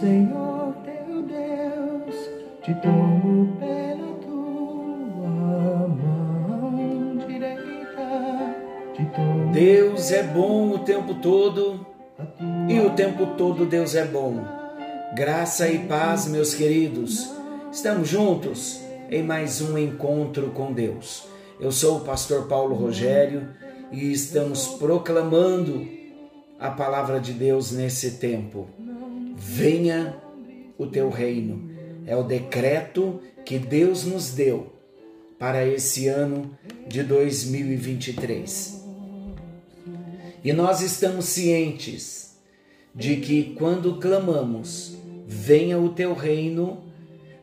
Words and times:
Senhor 0.00 0.74
teu 0.84 1.22
Deus, 1.22 2.14
te 2.62 2.74
tomo 2.82 3.56
pela 3.56 4.12
tua 4.20 5.88
mão 5.88 7.16
direita. 7.26 8.56
Deus 9.54 10.12
é 10.12 10.22
bom 10.22 10.72
o 10.72 10.80
tempo 10.80 11.14
todo 11.14 11.86
e 12.68 12.78
o 12.78 12.90
tempo 12.90 13.24
todo 13.38 13.64
Deus 13.64 13.94
é 13.94 14.04
bom. 14.04 14.44
Graça 15.14 15.66
e 15.66 15.78
paz, 15.86 16.26
meus 16.26 16.54
queridos. 16.54 17.30
Estamos 17.72 18.06
juntos 18.06 18.82
em 19.10 19.22
mais 19.22 19.62
um 19.62 19.78
encontro 19.78 20.50
com 20.50 20.74
Deus. 20.74 21.26
Eu 21.58 21.72
sou 21.72 21.98
o 21.98 22.04
pastor 22.04 22.46
Paulo 22.48 22.74
Rogério 22.74 23.48
e 23.90 24.12
estamos 24.12 24.66
proclamando 24.66 25.88
a 26.60 26.70
palavra 26.70 27.18
de 27.18 27.32
Deus 27.32 27.72
nesse 27.72 28.18
tempo. 28.18 28.68
Venha 29.36 30.16
o 30.78 30.86
teu 30.86 31.10
reino. 31.10 31.70
É 32.06 32.16
o 32.16 32.22
decreto 32.22 33.20
que 33.44 33.58
Deus 33.58 34.04
nos 34.04 34.32
deu 34.32 34.72
para 35.38 35.66
esse 35.66 36.08
ano 36.08 36.56
de 36.88 37.02
2023. 37.02 38.84
E 40.42 40.52
nós 40.52 40.80
estamos 40.80 41.26
cientes 41.26 42.36
de 42.94 43.16
que 43.16 43.54
quando 43.58 43.98
clamamos, 43.98 44.96
venha 45.26 45.78
o 45.78 45.90
teu 45.90 46.14
reino, 46.14 46.84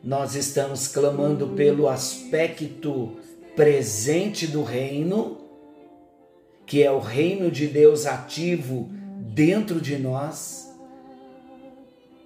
nós 0.02 0.34
estamos 0.34 0.88
clamando 0.88 1.48
pelo 1.48 1.88
aspecto 1.88 3.12
presente 3.54 4.46
do 4.46 4.62
reino, 4.62 5.38
que 6.66 6.82
é 6.82 6.90
o 6.90 6.98
reino 6.98 7.50
de 7.50 7.66
Deus 7.66 8.04
ativo 8.04 8.90
dentro 9.32 9.80
de 9.80 9.96
nós. 9.96 10.63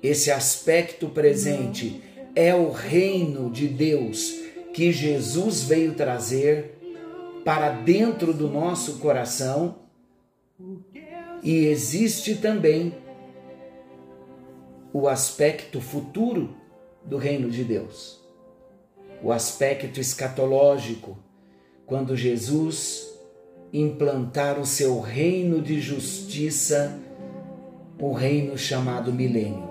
Esse 0.03 0.31
aspecto 0.31 1.09
presente 1.09 2.03
é 2.35 2.55
o 2.55 2.71
reino 2.71 3.51
de 3.51 3.67
Deus 3.67 4.33
que 4.73 4.93
Jesus 4.93 5.65
veio 5.65 5.95
trazer 5.95 6.79
para 7.45 7.71
dentro 7.71 8.33
do 8.33 8.49
nosso 8.49 8.99
coração. 8.99 9.77
E 11.43 11.67
existe 11.67 12.37
também 12.37 12.95
o 14.93 15.09
aspecto 15.09 15.81
futuro 15.81 16.55
do 17.05 17.17
reino 17.17 17.51
de 17.51 17.65
Deus, 17.65 18.21
o 19.23 19.33
aspecto 19.33 20.01
escatológico, 20.01 21.19
quando 21.87 22.17
Jesus 22.17 23.09
implantar 23.73 24.59
o 24.59 24.67
seu 24.67 25.01
reino 25.01 25.61
de 25.61 25.81
justiça, 25.81 26.99
o 27.99 28.13
reino 28.13 28.57
chamado 28.57 29.13
milênio. 29.13 29.68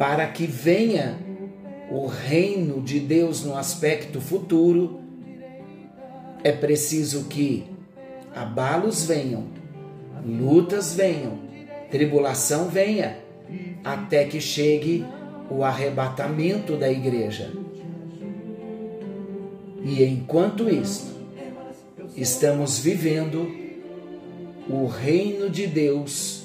Para 0.00 0.26
que 0.28 0.46
venha 0.46 1.18
o 1.90 2.06
reino 2.06 2.80
de 2.80 2.98
Deus 2.98 3.44
no 3.44 3.54
aspecto 3.54 4.18
futuro, 4.18 4.98
é 6.42 6.50
preciso 6.50 7.24
que 7.24 7.66
abalos 8.34 9.04
venham, 9.04 9.44
lutas 10.24 10.94
venham, 10.94 11.38
tribulação 11.90 12.70
venha, 12.70 13.18
até 13.84 14.24
que 14.24 14.40
chegue 14.40 15.04
o 15.50 15.62
arrebatamento 15.62 16.76
da 16.78 16.90
igreja. 16.90 17.52
E 19.84 20.02
enquanto 20.02 20.70
isto, 20.70 21.14
estamos 22.16 22.78
vivendo 22.78 23.54
o 24.66 24.86
reino 24.86 25.50
de 25.50 25.66
Deus 25.66 26.44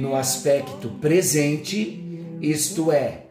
no 0.00 0.16
aspecto 0.16 0.88
presente, 1.00 2.01
isto 2.50 2.90
é, 2.90 3.26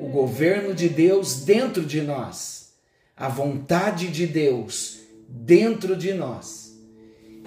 o 0.00 0.08
governo 0.08 0.74
de 0.74 0.88
Deus 0.88 1.44
dentro 1.44 1.84
de 1.84 2.02
nós, 2.02 2.74
a 3.16 3.28
vontade 3.28 4.08
de 4.08 4.26
Deus 4.26 5.00
dentro 5.28 5.96
de 5.96 6.12
nós. 6.12 6.78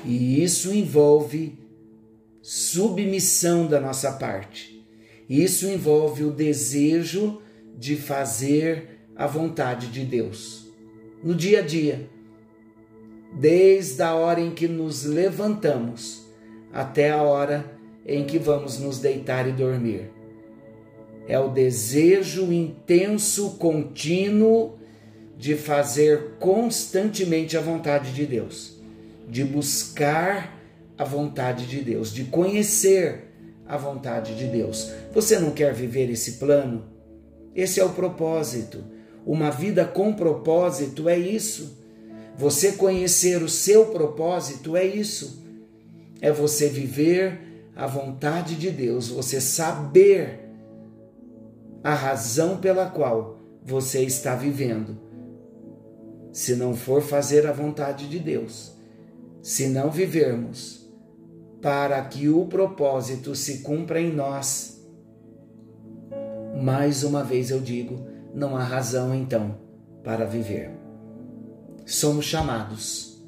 E 0.03 0.43
isso 0.43 0.73
envolve 0.73 1.57
submissão 2.41 3.67
da 3.67 3.79
nossa 3.79 4.11
parte. 4.13 4.85
Isso 5.29 5.67
envolve 5.67 6.23
o 6.23 6.31
desejo 6.31 7.41
de 7.77 7.95
fazer 7.95 9.07
a 9.15 9.27
vontade 9.27 9.87
de 9.87 10.03
Deus 10.03 10.65
no 11.23 11.33
dia 11.33 11.59
a 11.59 11.61
dia 11.61 12.07
desde 13.33 14.01
a 14.01 14.13
hora 14.13 14.39
em 14.39 14.51
que 14.51 14.67
nos 14.67 15.03
levantamos 15.03 16.25
até 16.71 17.09
a 17.09 17.21
hora 17.21 17.65
em 18.05 18.23
que 18.23 18.37
vamos 18.37 18.79
nos 18.79 18.99
deitar 18.99 19.47
e 19.47 19.51
dormir. 19.51 20.14
É 21.27 21.39
o 21.39 21.49
desejo 21.49 22.51
intenso, 22.51 23.51
contínuo 23.51 24.77
de 25.37 25.55
fazer 25.55 26.35
constantemente 26.39 27.57
a 27.57 27.61
vontade 27.61 28.13
de 28.13 28.25
Deus, 28.25 28.79
de 29.27 29.43
buscar 29.43 30.59
a 30.97 31.03
vontade 31.03 31.65
de 31.65 31.81
Deus, 31.81 32.13
de 32.13 32.25
conhecer 32.25 33.31
a 33.67 33.75
vontade 33.75 34.35
de 34.35 34.45
Deus. 34.45 34.91
Você 35.13 35.39
não 35.39 35.51
quer 35.51 35.73
viver 35.73 36.09
esse 36.09 36.33
plano? 36.33 36.85
Esse 37.55 37.79
é 37.79 37.85
o 37.85 37.89
propósito. 37.89 38.83
Uma 39.25 39.49
vida 39.49 39.83
com 39.85 40.13
propósito 40.13 41.09
é 41.09 41.17
isso 41.17 41.85
você 42.37 42.73
conhecer 42.73 43.41
o 43.41 43.49
seu 43.49 43.85
propósito 43.85 44.75
é 44.75 44.85
isso. 44.85 45.43
É 46.19 46.31
você 46.31 46.67
viver 46.67 47.39
a 47.75 47.87
vontade 47.87 48.55
de 48.55 48.69
Deus, 48.69 49.07
você 49.07 49.39
saber 49.39 50.44
a 51.85 51.93
razão 51.93 52.57
pela 52.57 52.89
qual 52.89 53.37
você 53.63 54.01
está 54.01 54.33
vivendo. 54.33 54.97
Se 56.33 56.55
não 56.55 56.75
for 56.75 56.99
fazer 56.99 57.45
a 57.45 57.51
vontade 57.51 58.09
de 58.09 58.17
Deus, 58.17 58.73
se 59.39 59.67
não 59.67 59.91
vivermos 59.91 60.89
para 61.61 62.03
que 62.05 62.27
o 62.27 62.47
propósito 62.47 63.35
se 63.35 63.59
cumpra 63.59 64.01
em 64.01 64.11
nós, 64.11 64.83
mais 66.59 67.03
uma 67.03 67.23
vez 67.23 67.51
eu 67.51 67.59
digo, 67.59 68.03
não 68.33 68.57
há 68.57 68.63
razão 68.63 69.13
então 69.13 69.55
para 70.03 70.25
viver. 70.25 70.71
Somos 71.85 72.25
chamados, 72.25 73.23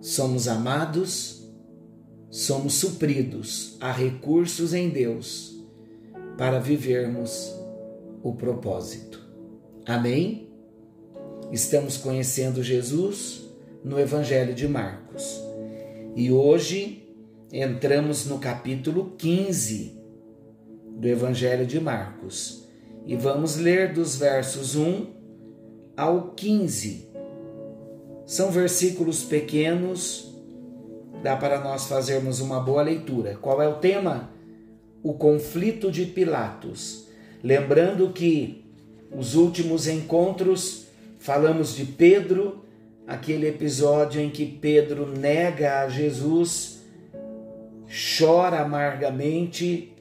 somos 0.00 0.46
amados, 0.46 1.50
somos 2.30 2.74
supridos, 2.74 3.76
há 3.80 3.90
recursos 3.90 4.72
em 4.72 4.88
Deus 4.88 5.55
para 6.36 6.58
vivermos 6.60 7.54
o 8.22 8.34
propósito. 8.34 9.24
Amém? 9.86 10.50
Estamos 11.50 11.96
conhecendo 11.96 12.62
Jesus 12.62 13.48
no 13.82 13.98
Evangelho 13.98 14.54
de 14.54 14.68
Marcos 14.68 15.40
e 16.14 16.30
hoje 16.30 17.08
entramos 17.52 18.26
no 18.26 18.38
capítulo 18.38 19.14
15 19.16 19.96
do 20.98 21.08
Evangelho 21.08 21.64
de 21.64 21.80
Marcos 21.80 22.68
e 23.06 23.16
vamos 23.16 23.56
ler 23.56 23.92
dos 23.92 24.16
versos 24.16 24.74
1 24.74 25.06
ao 25.96 26.32
15. 26.32 27.08
São 28.26 28.50
versículos 28.50 29.22
pequenos, 29.22 30.34
dá 31.22 31.36
para 31.36 31.60
nós 31.62 31.86
fazermos 31.86 32.40
uma 32.40 32.58
boa 32.58 32.82
leitura. 32.82 33.36
Qual 33.36 33.62
é 33.62 33.68
o 33.68 33.78
tema? 33.78 34.35
O 35.06 35.14
conflito 35.14 35.88
de 35.88 36.04
Pilatos. 36.04 37.06
Lembrando 37.40 38.10
que 38.10 38.64
os 39.14 39.36
últimos 39.36 39.86
encontros 39.86 40.88
falamos 41.16 41.76
de 41.76 41.84
Pedro, 41.84 42.64
aquele 43.06 43.46
episódio 43.46 44.20
em 44.20 44.30
que 44.30 44.44
Pedro 44.44 45.06
nega 45.06 45.82
a 45.82 45.88
Jesus, 45.88 46.82
chora 48.18 48.62
amargamente, 48.62 49.94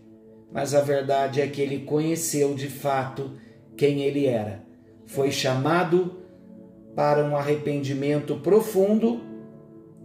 mas 0.51 0.73
a 0.73 0.81
verdade 0.81 1.39
é 1.39 1.45
que 1.45 1.61
ele 1.61 1.81
conheceu 1.81 2.55
de 2.55 2.67
fato 2.67 3.33
quem 3.77 4.01
ele 4.01 4.25
era 4.25 4.65
foi 5.05 5.31
chamado 5.31 6.15
para 6.95 7.23
um 7.23 7.37
arrependimento 7.37 8.37
profundo 8.37 9.21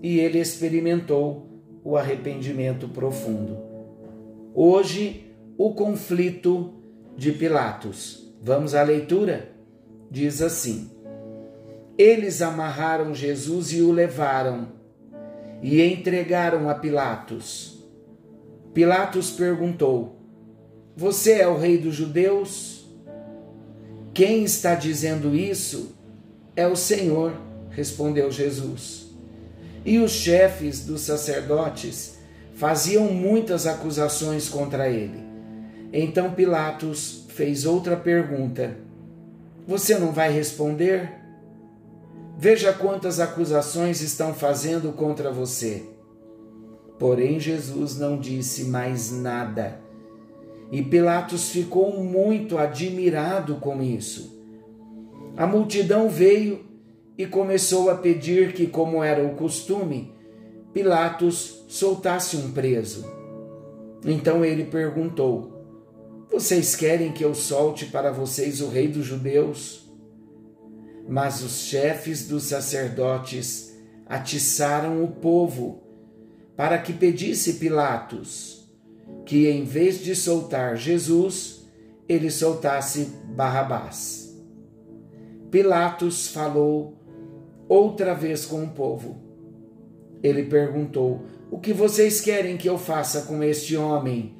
e 0.03 0.21
ele 0.21 0.39
experimentou 0.39 1.47
o 1.83 1.97
arrependimento 1.97 2.87
profundo. 2.87 3.70
Hoje, 4.55 5.33
o 5.57 5.75
conflito 5.75 6.75
de 7.17 7.31
Pilatos. 7.31 8.35
Vamos 8.43 8.75
à 8.75 8.83
leitura? 8.83 9.53
Diz 10.11 10.43
assim: 10.43 10.91
Eles 11.97 12.43
amarraram 12.43 13.15
Jesus 13.15 13.73
e 13.73 13.81
o 13.81 13.93
levaram 13.93 14.69
e 15.63 15.83
entregaram 15.83 16.69
a 16.69 16.75
Pilatos. 16.75 17.85
Pilatos 18.75 19.31
perguntou: 19.31 20.17
Você 20.97 21.35
é 21.35 21.47
o 21.47 21.57
rei 21.57 21.79
dos 21.79 21.95
judeus? 21.95 22.89
Quem 24.13 24.43
está 24.43 24.75
dizendo 24.75 25.37
isso 25.37 25.95
é 26.57 26.67
o 26.67 26.75
Senhor, 26.75 27.33
respondeu 27.71 28.33
Jesus. 28.33 29.09
E 29.85 29.99
os 29.99 30.11
chefes 30.11 30.85
dos 30.85 31.03
sacerdotes 31.03 32.20
faziam 32.61 33.05
muitas 33.11 33.67
acusações 33.67 34.47
contra 34.47 34.87
ele. 34.87 35.19
Então 35.91 36.33
Pilatos 36.33 37.25
fez 37.31 37.65
outra 37.65 37.97
pergunta: 37.97 38.77
Você 39.67 39.99
não 39.99 40.13
vai 40.13 40.31
responder? 40.31 41.11
Veja 42.37 42.71
quantas 42.71 43.19
acusações 43.19 44.03
estão 44.03 44.35
fazendo 44.35 44.93
contra 44.93 45.33
você. 45.33 45.85
Porém, 46.99 47.41
Jesus 47.41 47.99
não 47.99 48.19
disse 48.19 48.65
mais 48.65 49.11
nada. 49.11 49.81
E 50.71 50.83
Pilatos 50.83 51.49
ficou 51.49 52.03
muito 52.05 52.59
admirado 52.59 53.55
com 53.55 53.83
isso. 53.83 54.39
A 55.35 55.47
multidão 55.47 56.11
veio 56.11 56.61
e 57.17 57.25
começou 57.25 57.89
a 57.89 57.95
pedir 57.95 58.53
que, 58.53 58.67
como 58.67 59.03
era 59.03 59.25
o 59.25 59.35
costume, 59.35 60.13
Pilatos 60.73 61.65
soltasse 61.69 62.37
um 62.37 62.53
preso. 62.53 63.05
Então 64.05 64.45
ele 64.45 64.65
perguntou: 64.65 65.53
Vocês 66.31 66.77
querem 66.77 67.13
que 67.13 67.25
eu 67.25 67.35
solte 67.35 67.87
para 67.87 68.13
vocês 68.13 68.61
o 68.61 68.69
rei 68.69 68.89
dos 68.89 69.05
judeus? 69.05 69.89
Mas 71.09 71.43
os 71.43 71.63
chefes 71.63 72.29
dos 72.29 72.45
sacerdotes 72.45 73.77
atiçaram 74.07 75.03
o 75.03 75.09
povo 75.09 75.83
para 76.57 76.79
que 76.79 76.93
pedisse 76.93 77.55
Pilatos 77.55 78.61
que, 79.25 79.49
em 79.49 79.65
vez 79.65 80.03
de 80.03 80.15
soltar 80.15 80.77
Jesus, 80.77 81.65
ele 82.09 82.31
soltasse 82.31 83.05
Barrabás. 83.35 84.37
Pilatos 85.51 86.29
falou 86.29 86.99
outra 87.69 88.15
vez 88.15 88.45
com 88.45 88.65
o 88.65 88.71
povo. 88.71 89.30
Ele 90.23 90.45
perguntou: 90.45 91.25
O 91.51 91.59
que 91.59 91.73
vocês 91.73 92.21
querem 92.21 92.57
que 92.57 92.69
eu 92.69 92.79
faça 92.79 93.23
com 93.23 93.43
este 93.43 93.77
homem 93.77 94.37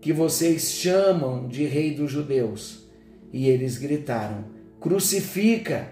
que 0.00 0.12
vocês 0.12 0.72
chamam 0.72 1.48
de 1.48 1.64
Rei 1.64 1.94
dos 1.94 2.10
Judeus? 2.10 2.88
E 3.32 3.48
eles 3.48 3.78
gritaram: 3.78 4.44
Crucifica! 4.80 5.88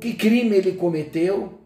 Que 0.00 0.14
crime 0.14 0.56
ele 0.56 0.72
cometeu? 0.72 1.58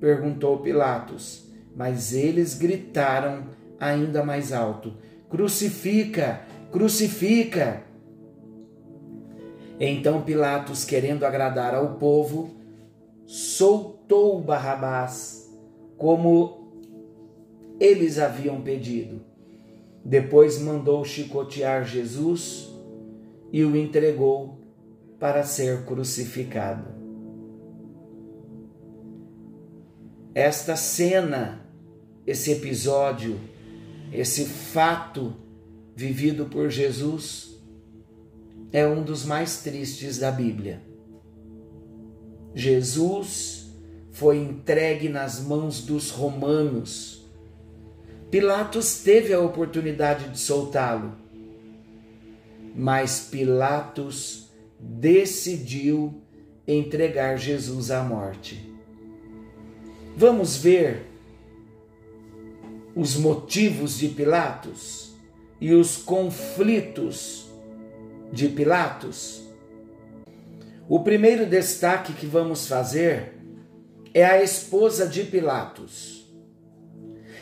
perguntou 0.00 0.58
Pilatos. 0.58 1.50
Mas 1.74 2.12
eles 2.12 2.54
gritaram 2.54 3.46
ainda 3.78 4.24
mais 4.24 4.52
alto: 4.52 4.94
Crucifica! 5.28 6.42
Crucifica! 6.70 7.82
Então 9.78 10.22
Pilatos, 10.22 10.84
querendo 10.84 11.24
agradar 11.24 11.74
ao 11.74 11.96
povo, 11.96 12.54
soltou 13.26 14.40
Barrabás, 14.40 15.41
como 16.02 16.72
eles 17.78 18.18
haviam 18.18 18.60
pedido. 18.60 19.20
Depois 20.04 20.58
mandou 20.58 21.04
chicotear 21.04 21.84
Jesus 21.84 22.68
e 23.52 23.62
o 23.64 23.76
entregou 23.76 24.58
para 25.20 25.44
ser 25.44 25.84
crucificado. 25.84 27.02
esta 30.34 30.76
cena, 30.76 31.60
esse 32.26 32.50
episódio, 32.52 33.38
esse 34.12 34.46
fato 34.46 35.36
vivido 35.94 36.46
por 36.46 36.70
Jesus 36.70 37.60
é 38.72 38.86
um 38.86 39.02
dos 39.02 39.24
mais 39.24 39.62
tristes 39.62 40.18
da 40.18 40.32
Bíblia. 40.32 40.82
Jesus 42.54 43.61
foi 44.12 44.38
entregue 44.38 45.08
nas 45.08 45.40
mãos 45.40 45.80
dos 45.80 46.10
romanos. 46.10 47.24
Pilatos 48.30 49.02
teve 49.02 49.32
a 49.32 49.40
oportunidade 49.40 50.28
de 50.28 50.38
soltá-lo, 50.38 51.14
mas 52.76 53.28
Pilatos 53.30 54.50
decidiu 54.78 56.22
entregar 56.66 57.36
Jesus 57.36 57.90
à 57.90 58.02
morte. 58.02 58.70
Vamos 60.16 60.56
ver 60.56 61.06
os 62.94 63.16
motivos 63.16 63.98
de 63.98 64.08
Pilatos 64.08 65.14
e 65.60 65.72
os 65.72 65.96
conflitos 65.96 67.46
de 68.30 68.48
Pilatos. 68.48 69.42
O 70.88 71.00
primeiro 71.00 71.46
destaque 71.46 72.12
que 72.12 72.26
vamos 72.26 72.66
fazer 72.66 73.41
é 74.14 74.24
a 74.24 74.42
esposa 74.42 75.06
de 75.06 75.24
Pilatos. 75.24 76.26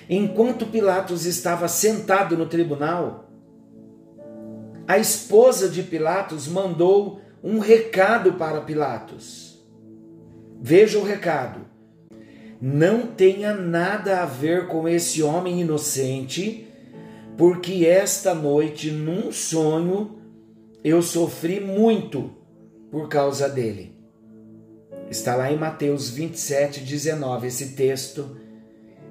Enquanto 0.09 0.67
Pilatos 0.67 1.25
estava 1.25 1.69
sentado 1.69 2.37
no 2.37 2.47
tribunal, 2.47 3.31
a 4.87 4.99
esposa 4.99 5.69
de 5.69 5.83
Pilatos 5.83 6.49
mandou 6.49 7.21
um 7.43 7.59
recado 7.59 8.35
para 8.35 8.61
Pilatos. 8.61 9.65
Veja 10.61 10.99
o 10.99 11.05
recado 11.05 11.71
não 12.61 13.07
tenha 13.07 13.55
nada 13.55 14.21
a 14.21 14.27
ver 14.27 14.67
com 14.67 14.87
esse 14.87 15.23
homem 15.23 15.63
inocente, 15.63 16.69
porque 17.39 17.87
esta 17.87 18.35
noite, 18.35 18.91
num 18.91 19.33
sonho, 19.33 20.19
eu 20.85 21.01
sofri 21.01 21.59
muito 21.59 22.31
por 22.91 23.09
causa 23.09 23.49
dele. 23.49 23.97
Está 25.11 25.35
lá 25.35 25.51
em 25.51 25.57
Mateus 25.57 26.09
27, 26.09 26.83
19, 26.83 27.49
esse 27.49 27.71
texto 27.71 28.37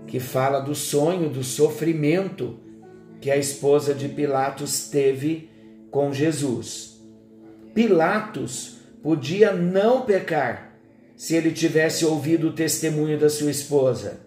que 0.08 0.18
fala 0.18 0.62
do 0.62 0.74
sonho, 0.74 1.30
do 1.30 1.44
sofrimento 1.44 2.58
que 3.20 3.30
a 3.30 3.36
esposa 3.36 3.94
de 3.94 4.08
Pilatos 4.08 4.88
teve 4.88 5.50
com 5.92 6.14
Jesus. 6.14 7.02
Pilatos 7.74 8.78
podia 9.04 9.52
não 9.52 10.04
pecar, 10.04 10.80
se 11.18 11.36
ele 11.36 11.52
tivesse 11.52 12.06
ouvido 12.06 12.48
o 12.48 12.54
testemunho 12.54 13.20
da 13.20 13.30
sua 13.30 13.52
esposa. 13.52 14.22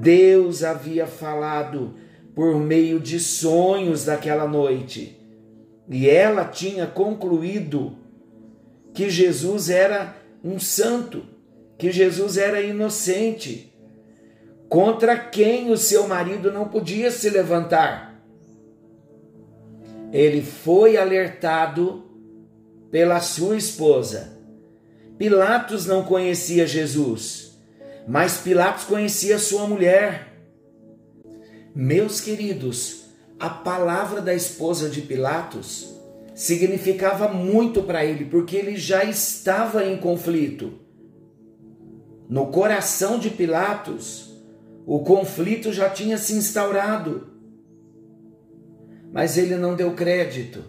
Deus 0.00 0.62
havia 0.62 1.08
falado 1.08 1.96
por 2.36 2.56
meio 2.56 3.00
de 3.00 3.18
sonhos 3.18 4.04
daquela 4.04 4.46
noite, 4.46 5.20
e 5.90 6.08
ela 6.08 6.44
tinha 6.44 6.86
concluído 6.86 7.96
que 8.94 9.10
Jesus 9.10 9.70
era 9.70 10.16
um 10.42 10.58
santo, 10.58 11.24
que 11.76 11.92
Jesus 11.92 12.36
era 12.36 12.60
inocente, 12.60 13.72
contra 14.68 15.16
quem 15.16 15.70
o 15.70 15.76
seu 15.76 16.06
marido 16.06 16.52
não 16.52 16.68
podia 16.68 17.10
se 17.10 17.30
levantar. 17.30 18.22
Ele 20.12 20.42
foi 20.42 20.96
alertado 20.96 22.04
pela 22.90 23.20
sua 23.20 23.56
esposa 23.56 24.38
Pilatos 25.18 25.84
não 25.84 26.04
conhecia 26.04 26.64
Jesus, 26.64 27.58
mas 28.06 28.38
Pilatos 28.38 28.84
conhecia 28.84 29.36
sua 29.36 29.66
mulher. 29.66 30.28
Meus 31.74 32.20
queridos, 32.20 33.06
a 33.38 33.50
palavra 33.50 34.20
da 34.20 34.32
esposa 34.32 34.88
de 34.88 35.02
Pilatos 35.02 35.92
significava 36.38 37.28
muito 37.28 37.82
para 37.82 38.04
ele, 38.04 38.24
porque 38.26 38.56
ele 38.56 38.76
já 38.76 39.04
estava 39.04 39.84
em 39.84 39.96
conflito. 39.96 40.72
No 42.28 42.46
coração 42.46 43.18
de 43.18 43.30
Pilatos, 43.30 44.30
o 44.86 45.00
conflito 45.00 45.72
já 45.72 45.90
tinha 45.90 46.16
se 46.16 46.34
instaurado. 46.34 47.28
Mas 49.12 49.36
ele 49.36 49.56
não 49.56 49.74
deu 49.74 49.94
crédito 49.94 50.62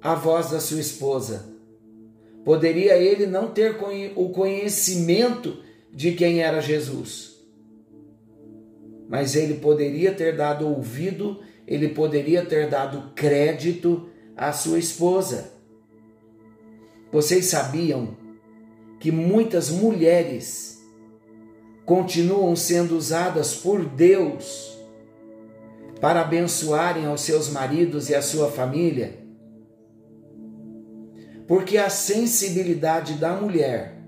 à 0.00 0.14
voz 0.14 0.50
da 0.50 0.60
sua 0.60 0.80
esposa 0.80 1.52
Poderia 2.44 2.96
ele 2.96 3.26
não 3.26 3.48
ter 3.50 3.76
o 4.16 4.28
conhecimento 4.30 5.58
de 5.92 6.12
quem 6.12 6.40
era 6.40 6.60
Jesus, 6.60 7.36
mas 9.08 9.36
ele 9.36 9.54
poderia 9.54 10.12
ter 10.12 10.36
dado 10.36 10.66
ouvido, 10.66 11.40
ele 11.66 11.90
poderia 11.90 12.44
ter 12.44 12.68
dado 12.68 13.12
crédito 13.14 14.08
à 14.36 14.52
sua 14.52 14.78
esposa. 14.78 15.52
Vocês 17.10 17.46
sabiam 17.46 18.16
que 18.98 19.10
muitas 19.10 19.70
mulheres 19.70 20.80
continuam 21.84 22.54
sendo 22.54 22.96
usadas 22.96 23.54
por 23.54 23.84
Deus 23.84 24.78
para 26.00 26.22
abençoarem 26.22 27.06
aos 27.06 27.20
seus 27.20 27.48
maridos 27.48 28.08
e 28.08 28.14
a 28.14 28.22
sua 28.22 28.50
família? 28.50 29.22
porque 31.52 31.76
a 31.76 31.90
sensibilidade 31.90 33.14
da 33.14 33.34
mulher 33.34 33.98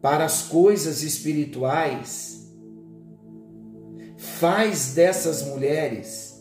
para 0.00 0.24
as 0.24 0.42
coisas 0.42 1.02
espirituais 1.02 2.48
faz 4.16 4.94
dessas 4.94 5.42
mulheres 5.42 6.40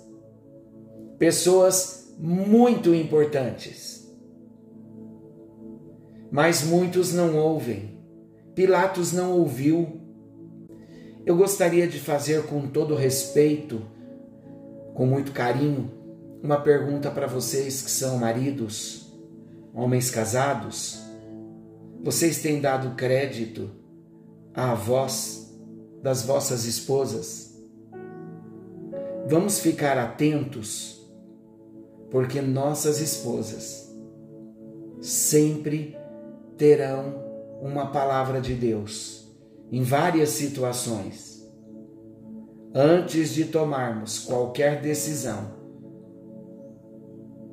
pessoas 1.18 2.03
muito 2.18 2.94
importantes. 2.94 4.08
Mas 6.32 6.64
muitos 6.64 7.14
não 7.14 7.38
ouvem. 7.38 7.98
Pilatos 8.56 9.12
não 9.12 9.34
ouviu. 9.34 10.02
Eu 11.26 11.38
gostaria 11.38 11.88
de 11.88 12.00
fazer 12.00 12.44
com 12.48 12.68
todo 12.68 12.96
respeito 12.96 13.82
com 14.94 15.06
muito 15.06 15.32
carinho 15.32 15.92
uma 16.42 16.60
pergunta 16.60 17.10
para 17.10 17.26
vocês 17.26 17.82
que 17.82 17.90
são 17.90 18.18
maridos, 18.18 19.12
homens 19.74 20.12
casados. 20.12 21.02
Vocês 22.04 22.42
têm 22.42 22.60
dado 22.60 22.96
crédito 22.96 23.72
à 24.54 24.74
voz 24.74 25.56
das 26.02 26.24
vossas 26.24 26.66
esposas? 26.66 27.58
Vamos 29.28 29.60
ficar 29.60 29.98
atentos, 29.98 31.03
porque 32.14 32.40
nossas 32.44 33.02
esposas 33.02 33.92
sempre 35.02 35.98
terão 36.56 37.16
uma 37.60 37.88
palavra 37.88 38.40
de 38.40 38.54
Deus 38.54 39.28
em 39.72 39.82
várias 39.82 40.30
situações. 40.30 41.44
Antes 42.72 43.34
de 43.34 43.46
tomarmos 43.46 44.20
qualquer 44.20 44.80
decisão, 44.80 45.56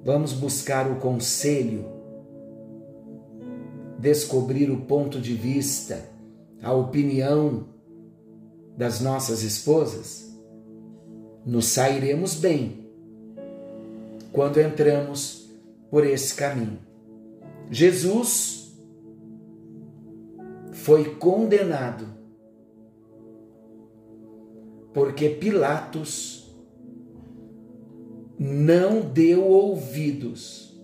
vamos 0.05 0.35
buscar 0.35 0.93
o 0.93 0.97
conselho, 0.97 1.87
descobrir 3.99 4.71
o 4.71 4.83
ponto 4.83 5.19
de 5.19 5.33
vista, 5.33 6.05
a 6.62 6.75
opinião 6.75 7.67
das 8.76 9.00
nossas 9.00 9.43
esposas, 9.43 10.31
nos 11.47 11.64
sairemos 11.64 12.35
bem 12.35 12.89
quando 14.32 14.60
entramos 14.60 15.50
por 15.90 16.06
esse 16.06 16.34
caminho. 16.34 16.78
Jesus 17.70 18.78
foi 20.72 21.16
condenado 21.16 22.06
porque 24.92 25.28
Pilatos 25.28 26.40
não 28.38 29.02
deu 29.02 29.44
ouvidos 29.44 30.80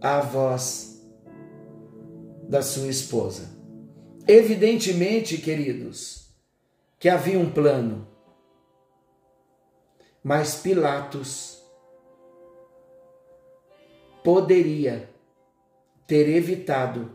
à 0.00 0.20
voz 0.20 1.02
da 2.48 2.62
sua 2.62 2.88
esposa. 2.88 3.50
Evidentemente, 4.26 5.38
queridos, 5.38 6.28
que 6.98 7.08
havia 7.08 7.38
um 7.38 7.50
plano, 7.50 8.06
mas 10.22 10.56
Pilatos 10.56 11.62
poderia 14.28 15.08
ter 16.06 16.28
evitado 16.28 17.12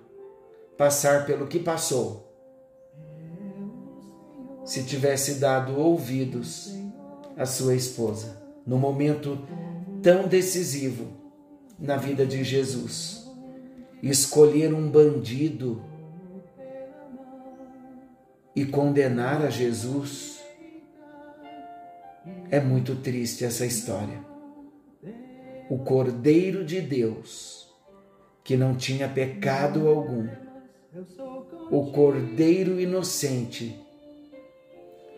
passar 0.75 1.27
pelo 1.27 1.46
que 1.46 1.60
passou 1.60 2.27
se 4.65 4.84
tivesse 4.84 5.36
dado 5.36 5.77
ouvidos 5.77 6.74
à 7.38 7.46
sua 7.46 7.75
esposa 7.75 8.41
no 8.65 8.79
momento 8.79 9.38
tão 10.01 10.27
decisivo 10.27 11.05
na 11.77 11.98
vida 11.98 12.25
de 12.25 12.43
Jesus. 12.43 13.32
Escolher 14.01 14.74
um 14.74 14.89
bandido 14.89 15.84
e 18.55 18.65
condenar 18.65 19.46
a 19.46 19.51
Jesus 19.51 20.41
é 22.50 22.60
muito 22.60 22.96
triste 22.96 23.46
essa 23.46 23.67
história. 23.67 24.33
O 25.70 25.79
Cordeiro 25.79 26.63
de 26.63 26.82
Deus, 26.82 27.67
que 28.43 28.55
não 28.55 28.75
tinha 28.75 29.08
pecado 29.08 29.88
algum, 29.88 30.27
o 31.72 31.91
Cordeiro 31.91 32.79
inocente, 32.79 33.79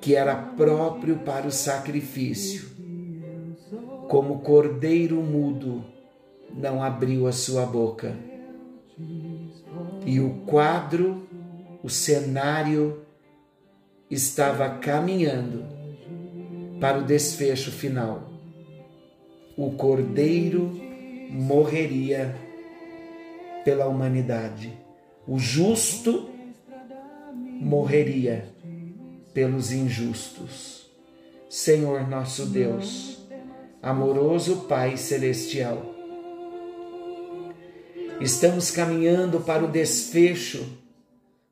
que 0.02 0.16
era 0.16 0.36
próprio 0.36 1.18
para 1.20 1.48
o 1.48 1.52
sacrifício, 1.52 2.70
como 4.08 4.42
cordeiro 4.42 5.16
mudo, 5.22 5.84
não 6.54 6.82
abriu 6.84 7.26
a 7.28 7.32
sua 7.32 7.66
boca. 7.66 8.16
E 10.06 10.20
o 10.20 10.46
quadro, 10.46 11.28
o 11.82 11.90
cenário, 11.90 13.02
estava 14.10 14.78
caminhando 14.78 15.66
para 16.80 17.00
o 17.00 17.04
desfecho 17.04 17.72
final. 17.72 18.35
O 19.58 19.72
cordeiro 19.72 20.70
morreria 21.30 22.36
pela 23.64 23.88
humanidade. 23.88 24.78
O 25.26 25.40
justo 25.40 26.30
morreria 27.62 28.50
pelos 29.34 29.72
injustos. 29.72 30.92
Senhor 31.50 32.06
nosso 32.06 32.48
Deus, 32.48 33.26
amoroso 33.82 34.66
Pai 34.68 34.98
celestial, 34.98 35.86
estamos 38.20 38.70
caminhando 38.72 39.40
para 39.40 39.64
o 39.64 39.72
desfecho 39.72 40.66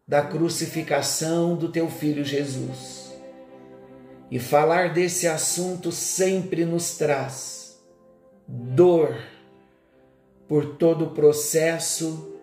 da 0.05 0.21
crucificação 0.21 1.55
do 1.55 1.71
teu 1.71 1.89
filho 1.89 2.25
Jesus. 2.25 3.13
E 4.29 4.39
falar 4.39 4.93
desse 4.93 5.25
assunto 5.25 5.89
sempre 5.89 6.65
nos 6.65 6.97
traz 6.97 7.62
dor 8.47 9.17
por 10.47 10.75
todo 10.75 11.05
o 11.05 11.09
processo 11.11 12.33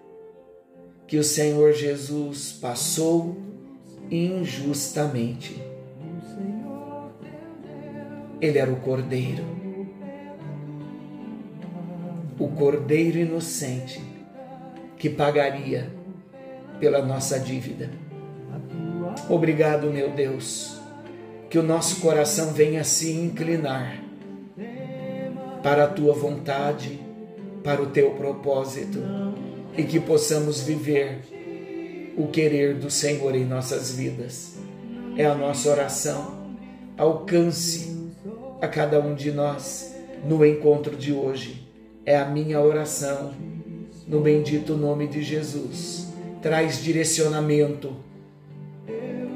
que 1.07 1.17
o 1.17 1.25
Senhor 1.25 1.73
Jesus 1.73 2.53
passou 2.53 3.37
injustamente. 4.11 5.63
Ele 8.41 8.59
era 8.59 8.73
o 8.73 8.77
Cordeiro, 8.77 9.45
o 12.39 12.49
Cordeiro 12.49 13.19
inocente 13.19 14.01
que 14.97 15.11
pagaria 15.11 15.91
pela 16.79 17.03
nossa 17.03 17.39
dívida. 17.39 17.91
Obrigado, 19.29 19.91
meu 19.91 20.11
Deus, 20.11 20.81
que 21.51 21.59
o 21.59 21.63
nosso 21.63 22.01
coração 22.01 22.53
venha 22.53 22.83
se 22.83 23.13
inclinar 23.13 24.10
para 25.63 25.85
a 25.85 25.89
tua 25.89 26.15
vontade, 26.15 27.01
para 27.63 27.83
o 27.83 27.87
teu 27.87 28.11
propósito 28.13 28.99
e 29.77 29.85
que 29.85 30.01
possamos 30.01 30.63
viver 30.63 31.21
o 32.17 32.27
querer 32.29 32.75
do 32.75 32.91
Senhor 32.91 33.35
em 33.35 33.45
nossas 33.45 33.93
vidas. 33.93 34.57
É 35.17 35.25
a 35.25 35.35
nossa 35.35 35.71
oração. 35.71 36.41
Alcance 36.97 37.97
a 38.61 38.69
cada 38.69 39.01
um 39.01 39.15
de 39.15 39.31
nós 39.31 39.95
no 40.25 40.45
encontro 40.45 40.97
de 40.97 41.13
hoje. 41.13 41.67
É 42.05 42.17
a 42.17 42.25
minha 42.25 42.61
oração. 42.61 43.33
No 44.07 44.21
bendito 44.21 44.77
nome 44.77 45.07
de 45.07 45.23
Jesus. 45.23 46.09
Traz 46.43 46.83
direcionamento. 46.83 47.95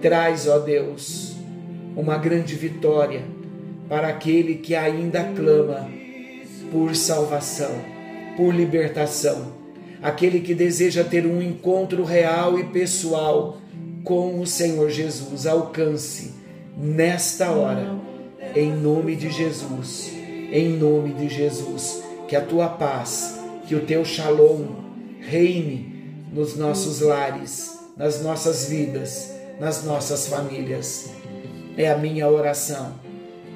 Traz, 0.00 0.48
ó 0.48 0.58
Deus, 0.58 1.36
uma 1.96 2.18
grande 2.18 2.54
vitória 2.54 3.22
para 3.88 4.08
aquele 4.08 4.56
que 4.56 4.74
ainda 4.74 5.24
clama 5.24 6.03
por 6.74 6.96
salvação, 6.96 7.70
por 8.36 8.52
libertação 8.52 9.64
aquele 10.04 10.40
que 10.40 10.54
deseja 10.54 11.02
ter 11.02 11.26
um 11.26 11.40
encontro 11.40 12.04
real 12.04 12.58
e 12.58 12.64
pessoal 12.64 13.56
com 14.04 14.38
o 14.38 14.46
Senhor 14.46 14.90
Jesus. 14.90 15.46
Alcance 15.46 16.34
nesta 16.76 17.50
hora, 17.50 17.98
em 18.54 18.70
nome 18.70 19.16
de 19.16 19.30
Jesus, 19.30 20.12
em 20.52 20.76
nome 20.76 21.14
de 21.14 21.34
Jesus, 21.34 22.04
que 22.28 22.36
a 22.36 22.42
tua 22.42 22.68
paz, 22.68 23.40
que 23.66 23.74
o 23.74 23.86
teu 23.86 24.04
shalom 24.04 24.66
reine 25.20 26.12
nos 26.30 26.54
nossos 26.54 27.00
lares, 27.00 27.78
nas 27.96 28.22
nossas 28.22 28.66
vidas, 28.66 29.32
nas 29.58 29.84
nossas 29.84 30.26
famílias. 30.26 31.08
É 31.78 31.90
a 31.90 31.96
minha 31.96 32.28
oração, 32.28 32.92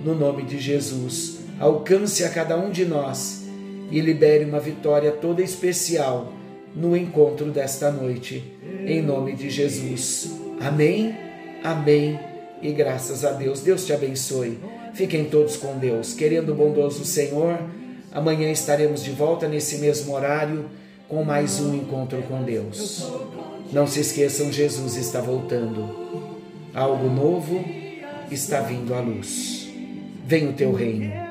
no 0.02 0.14
nome 0.14 0.44
de 0.44 0.58
Jesus. 0.58 1.37
Alcance 1.60 2.22
a 2.22 2.28
cada 2.28 2.56
um 2.56 2.70
de 2.70 2.84
nós 2.84 3.42
e 3.90 4.00
libere 4.00 4.44
uma 4.44 4.60
vitória 4.60 5.10
toda 5.10 5.42
especial 5.42 6.32
no 6.74 6.96
encontro 6.96 7.50
desta 7.50 7.90
noite, 7.90 8.44
em 8.86 9.02
nome 9.02 9.34
de 9.34 9.50
Jesus. 9.50 10.30
Amém, 10.60 11.16
amém 11.64 12.18
e 12.62 12.72
graças 12.72 13.24
a 13.24 13.32
Deus. 13.32 13.60
Deus 13.60 13.84
te 13.84 13.92
abençoe. 13.92 14.60
Fiquem 14.94 15.24
todos 15.24 15.56
com 15.56 15.76
Deus. 15.78 16.14
Querendo 16.14 16.52
o 16.52 16.54
bondoso 16.54 17.04
Senhor, 17.04 17.58
amanhã 18.12 18.52
estaremos 18.52 19.02
de 19.02 19.10
volta 19.10 19.48
nesse 19.48 19.78
mesmo 19.78 20.14
horário 20.14 20.66
com 21.08 21.24
mais 21.24 21.58
um 21.58 21.74
encontro 21.74 22.22
com 22.22 22.44
Deus. 22.44 23.10
Não 23.72 23.86
se 23.86 23.98
esqueçam, 23.98 24.52
Jesus 24.52 24.94
está 24.94 25.20
voltando. 25.20 25.88
Algo 26.72 27.08
novo 27.08 27.64
está 28.30 28.60
vindo 28.60 28.94
à 28.94 29.00
luz. 29.00 29.68
Vem 30.24 30.50
o 30.50 30.52
teu 30.52 30.72
reino 30.72 31.27